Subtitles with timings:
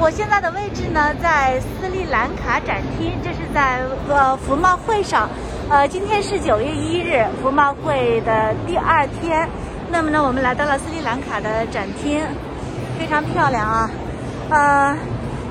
[0.00, 5.28] 我现在的位置呢，在斯里兰卡展厅，这是在呃服贸会上。
[5.68, 9.46] 呃，今天是九月一日，服贸会的第二天。
[9.90, 12.18] 那么呢，我们来到了斯里兰卡的展厅，
[12.98, 13.90] 非常漂亮啊。
[14.48, 14.96] 呃，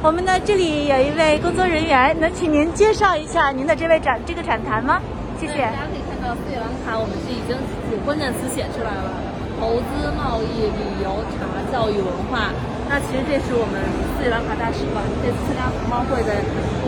[0.01, 4.99] 我们呢这里有一位工作人员，能请您介绍一下您的这位展这个展台吗？
[5.39, 5.61] 谢谢。
[5.61, 7.55] 大家可以看到斯里兰卡，我们是已经
[7.93, 9.13] 有关键词写出来了：
[9.59, 12.49] 投资、贸易、旅游、茶、教育、文化。
[12.89, 13.77] 那其实这是我们
[14.17, 16.33] 斯里兰卡大使馆这次参加服贸会的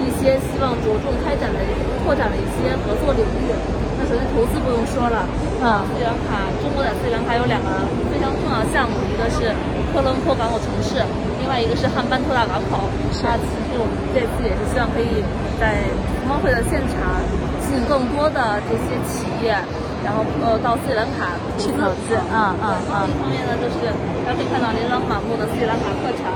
[0.02, 1.62] 一些希望着重开展的、
[2.02, 3.54] 拓展的一些合作领域。
[4.02, 5.30] 那首先投资不用说了，
[5.62, 9.54] 嗯，斯里兰卡，中国在斯里兰卡有两个非常重要的项目，一个是
[9.94, 11.06] 科伦坡港口城市，
[11.38, 12.90] 另外一个是汉班托大港口。
[13.22, 15.22] 那其实我们这次也是希望可以
[15.62, 15.86] 在
[16.18, 17.22] 服贸会的现场。
[17.72, 19.56] 吸引更多的这些企业，
[20.04, 23.08] 然后呃到斯里兰卡去投资，嗯嗯嗯。
[23.08, 23.88] 另一方面呢，就是
[24.28, 26.28] 大家可以看到琳琅满目的斯里兰卡特产，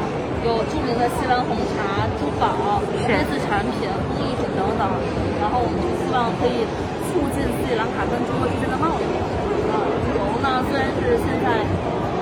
[0.48, 3.84] 有著名的锡兰红茶、珠宝、电子产品、
[4.16, 4.88] 工艺品等等。
[5.44, 6.64] 然后我们就希望可以
[7.12, 9.04] 促进斯里兰卡跟中国之间的贸易。
[9.76, 9.76] 呃，
[10.08, 11.68] 旅游呢虽然是现在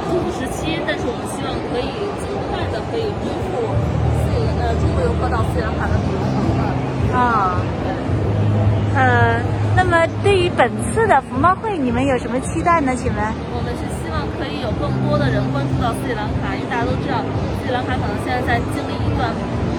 [0.09, 1.86] 不时期，但是我们希望可以
[2.17, 3.61] 尽快的可以恢复
[4.25, 4.83] 斯里呃中
[9.84, 12.95] 那么对于本次的服贸会，你们有什么期待呢？
[12.95, 13.20] 请问？
[13.52, 17.20] 我们是希望可以有更多的人关注到斯里兰卡，因为大家都知道
[17.59, 19.28] 斯里兰卡可能现在在经历一段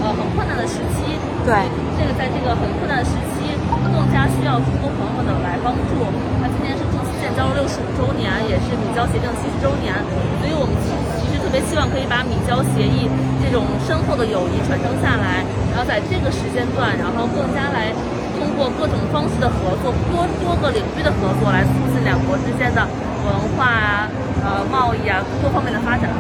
[0.05, 1.17] 呃很困难的时期。
[1.49, 1.57] 对。
[1.97, 5.97] 这个在这个很困难的时期，更加需要中国朋友们的来帮助。
[6.45, 9.97] 那今天是中西建交六十五周年，也是米交协定七十周年，
[10.45, 13.09] 所以我们其实特别希望可以把米交协议
[13.41, 15.41] 这种深厚的友谊传承下来，
[15.73, 17.89] 然后在这个时间段，然后更加来。
[18.39, 22.87] 通过各种方式的合作，多多个领域的合作，来促进两国之间的
[23.25, 24.09] 文化啊、
[24.45, 26.11] 呃贸易啊多方面的发展。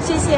[0.00, 0.36] 谢谢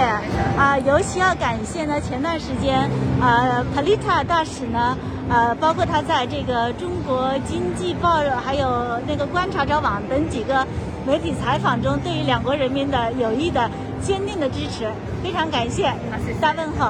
[0.57, 4.97] 啊，尤其要感谢呢，前段时间呃帕丽塔大使呢，
[5.29, 10.67] 呃，包括他在这个中国经济报还有那个观察者网等几个
[11.07, 13.71] 媒体采访中，对于两国人民的友谊的
[14.03, 14.91] 坚定的支持，
[15.23, 15.93] 非常感谢，
[16.41, 16.87] 大问候。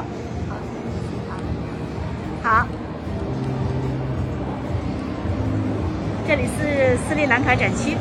[2.42, 2.66] 好，好。
[6.30, 7.96] 这里是斯里兰卡展区。